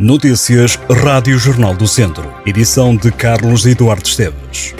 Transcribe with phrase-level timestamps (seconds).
[0.00, 2.32] Notícias Rádio Jornal do Centro.
[2.46, 4.72] Edição de Carlos Eduardo Esteves.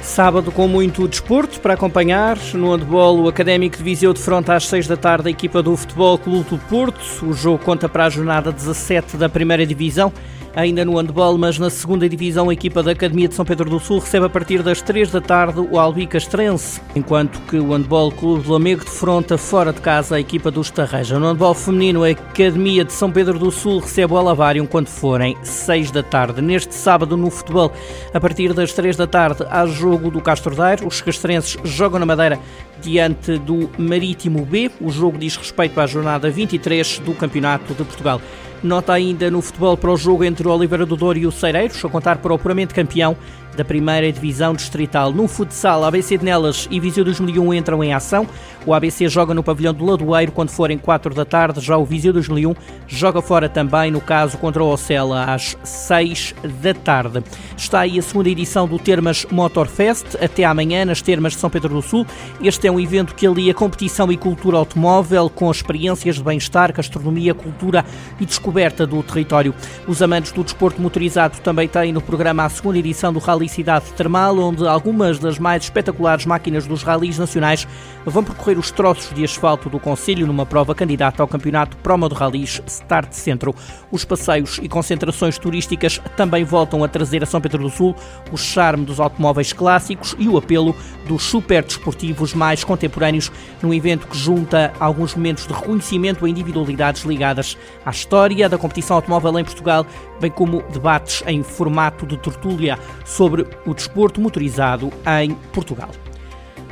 [0.00, 2.38] Sábado com muito desporto para acompanhar.
[2.54, 5.76] No handball, o Académico de Viseu de fronte às 6 da tarde a equipa do
[5.76, 7.00] Futebol Clube do Porto.
[7.26, 10.12] O jogo conta para a jornada 17 da Primeira Divisão.
[10.56, 13.80] Ainda no handball, mas na segunda divisão, a equipa da Academia de São Pedro do
[13.80, 18.12] Sul recebe a partir das 3 da tarde o Albi Castrense, enquanto que o handball
[18.12, 21.18] Clube de Lamego defronta fora de casa a equipa do Estarreja.
[21.18, 25.36] No handball feminino, a Academia de São Pedro do Sul recebe o Alavário quando forem
[25.42, 26.40] 6 da tarde.
[26.40, 27.72] Neste sábado, no futebol,
[28.12, 30.86] a partir das 3 da tarde, há jogo do Castro Daire.
[30.86, 32.38] Os castrenses jogam na Madeira
[32.80, 34.70] diante do Marítimo B.
[34.80, 38.20] O jogo diz respeito à jornada 23 do Campeonato de Portugal.
[38.62, 41.84] Nota ainda no futebol para o jogo entre o Oliveira do Douro e o Cereiros,
[41.84, 43.14] a contar para o puramente campeão
[43.56, 45.12] da primeira divisão distrital.
[45.12, 48.26] No futsal, ABC de Nelas e Viseu 2001 entram em ação.
[48.66, 52.12] O ABC joga no pavilhão do Ladoeiro quando forem 4 da tarde, já o Viseu
[52.12, 52.54] 2001
[52.86, 57.22] joga fora também, no caso contra o Ocela, às 6 da tarde.
[57.56, 61.74] Está aí a segunda edição do Termas Motorfest, até amanhã nas Termas de São Pedro
[61.74, 62.06] do Sul.
[62.42, 67.34] Este é um evento que alia competição e cultura automóvel com experiências de bem-estar, gastronomia,
[67.34, 67.84] cultura
[68.18, 69.54] e descoberta do território.
[69.86, 73.86] Os amantes do desporto motorizado também têm no programa a segunda edição do Rally Cidade
[73.96, 77.66] Termal, onde algumas das mais espetaculares máquinas dos ralis nacionais
[78.04, 82.14] vão percorrer os troços de asfalto do Conselho numa prova candidata ao Campeonato Promo de
[82.14, 83.54] Ralis Start Centro.
[83.90, 87.94] Os passeios e concentrações turísticas também voltam a trazer a São Pedro do Sul
[88.30, 90.74] o charme dos automóveis clássicos e o apelo
[91.06, 93.30] dos super desportivos mais contemporâneos
[93.62, 98.96] num evento que junta alguns momentos de reconhecimento a individualidades ligadas à história da competição
[98.96, 99.86] automóvel em Portugal,
[100.20, 103.33] bem como debates em formato de tertúlia sobre
[103.66, 105.90] o desporto motorizado em Portugal.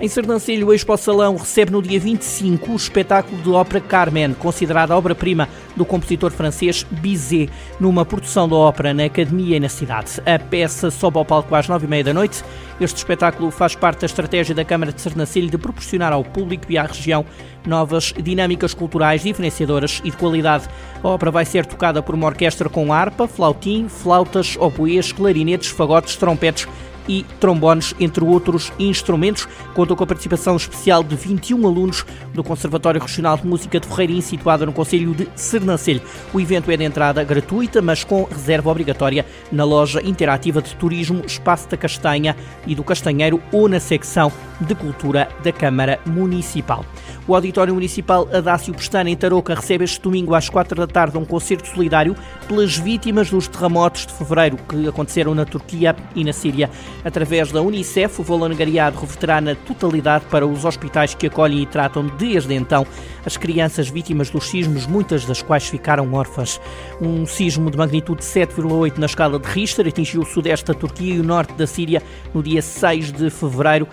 [0.03, 4.99] Em Sernancelho, o Expo Salão recebe no dia 25 o espetáculo de ópera Carmen, considerada
[4.99, 10.21] obra-prima do compositor francês Bizet, numa produção da ópera na Academia e na cidade.
[10.27, 12.43] A peça sobe ao palco às nove e meia da noite.
[12.81, 16.77] Este espetáculo faz parte da estratégia da Câmara de Sernancelho de proporcionar ao público e
[16.77, 17.25] à região
[17.65, 20.69] novas dinâmicas culturais diferenciadoras e de qualidade.
[21.01, 26.17] A ópera vai ser tocada por uma orquestra com harpa, flautim, flautas, oboés, clarinetes, fagotes,
[26.17, 26.67] trompetes
[27.09, 29.47] e trombones, entre outros instrumentos.
[29.75, 32.05] Contou com a participação especial de 21 alunos
[32.35, 36.03] do Conservatório Regional de Música de Ferreirim, situado no Conselho de Sernancelho.
[36.33, 41.23] O evento é de entrada gratuita, mas com reserva obrigatória na loja interativa de turismo
[41.27, 42.37] Espaço da Castanha
[42.67, 46.85] e do Castanheiro ou na secção de Cultura da Câmara Municipal.
[47.27, 51.25] O Auditório Municipal Adácio Pestana, em Tarouca, recebe este domingo às quatro da tarde um
[51.25, 52.17] concerto solidário
[52.49, 56.69] pelas vítimas dos terremotos de fevereiro que aconteceram na Turquia e na Síria.
[57.05, 61.67] Através da Unicef, o valor angariado reverterá na totalidade para os hospitais que acolhem e
[61.67, 62.87] tratam desde então
[63.25, 66.61] as crianças vítimas dos sismos, muitas das quais ficaram órfãs.
[67.01, 71.21] Um sismo de magnitude 7,8 na escala de Richter atingiu o sudeste da Turquia e
[71.21, 72.03] o norte da Síria
[72.35, 73.87] no dia 6 de fevereiro.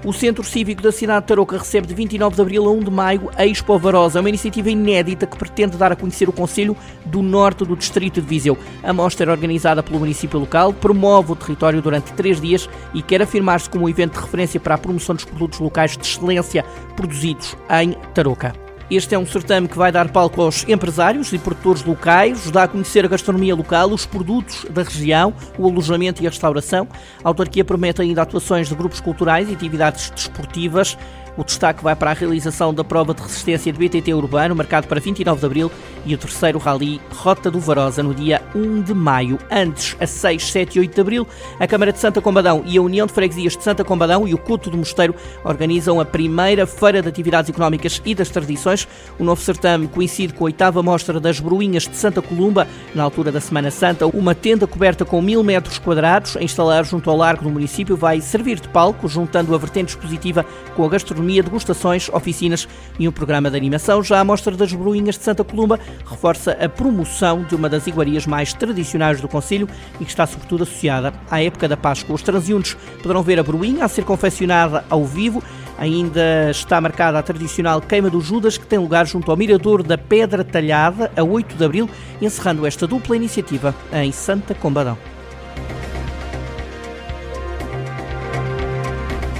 [0.02, 2.90] O Centro Cívico da cidade de Tarouca recebe de 29 de abril a 1 de
[2.90, 6.74] maio a Expo Varosa, uma iniciativa inédita que pretende dar a conhecer o Conselho
[7.04, 8.56] do Norte do Distrito de Viseu.
[8.82, 13.20] A mostra é organizada pelo município local, promove o território durante três dias e quer
[13.20, 16.64] afirmar-se como um evento de referência para a promoção dos produtos locais de excelência
[16.96, 18.69] produzidos em Tarouca.
[18.90, 22.68] Este é um certame que vai dar palco aos empresários e produtores locais, dá a
[22.68, 26.88] conhecer a gastronomia local, os produtos da região, o alojamento e a restauração.
[27.22, 30.98] A autarquia promete ainda atuações de grupos culturais e atividades desportivas.
[31.36, 35.00] O destaque vai para a realização da prova de resistência de BTT urbano, marcado para
[35.00, 35.72] 29 de abril,
[36.04, 39.38] e o terceiro rally Rota do Varosa, no dia 1 de maio.
[39.50, 41.26] Antes, a 6, 7 e 8 de abril,
[41.58, 44.38] a Câmara de Santa Combadão e a União de Freguesias de Santa Combadão e o
[44.38, 48.88] Couto do Mosteiro organizam a primeira Feira de Atividades Económicas e das Tradições.
[49.18, 53.30] O novo certame coincide com a oitava mostra das Bruinhas de Santa Columba, na altura
[53.30, 54.06] da Semana Santa.
[54.06, 58.20] Uma tenda coberta com mil metros quadrados, a instalar junto ao largo do município, vai
[58.20, 60.44] servir de palco, juntando a vertente expositiva
[60.74, 62.66] com a gastronomia gastronomia, degustações, oficinas
[62.98, 64.02] e um programa de animação.
[64.02, 68.26] Já a Mostra das Bruinhas de Santa Columba reforça a promoção de uma das iguarias
[68.26, 69.68] mais tradicionais do Conselho
[70.00, 72.14] e que está sobretudo associada à época da Páscoa.
[72.14, 75.42] Os transeuntes poderão ver a bruinha a ser confeccionada ao vivo.
[75.78, 79.96] Ainda está marcada a tradicional queima do Judas, que tem lugar junto ao Mirador da
[79.96, 81.90] Pedra Talhada, a 8 de abril,
[82.20, 85.19] encerrando esta dupla iniciativa em Santa Combadão.